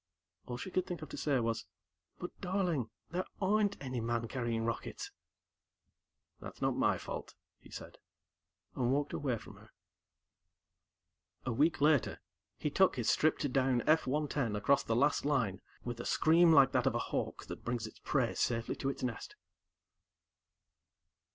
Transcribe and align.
All 0.47 0.57
she 0.57 0.71
could 0.71 0.87
think 0.87 1.03
of 1.03 1.09
to 1.09 1.15
say 1.17 1.39
was, 1.39 1.67
"But, 2.17 2.31
Darling, 2.41 2.89
there 3.11 3.23
aren't 3.39 3.77
any 3.79 3.99
man 4.01 4.27
carrying 4.27 4.65
rockets." 4.65 5.11
"That's 6.39 6.59
not 6.59 6.75
my 6.75 6.97
fault," 6.97 7.35
he 7.59 7.69
said, 7.69 7.99
and 8.75 8.91
walked 8.91 9.13
away 9.13 9.37
from 9.37 9.57
her. 9.57 9.69
A 11.45 11.51
week 11.53 11.81
later, 11.81 12.19
he 12.57 12.71
took 12.71 12.95
his 12.95 13.11
stripped 13.11 13.53
down 13.53 13.83
F 13.87 14.07
110 14.07 14.55
across 14.55 14.81
the 14.83 14.95
last 14.95 15.23
line 15.23 15.61
with 15.83 15.99
a 15.99 16.05
scream 16.05 16.51
like 16.51 16.71
that 16.71 16.87
of 16.87 16.95
a 16.95 17.09
hawk 17.13 17.45
that 17.45 17.63
brings 17.63 17.85
its 17.85 17.99
prey 17.99 18.33
safely 18.33 18.73
to 18.77 18.89
its 18.89 19.03
nest. 19.03 19.35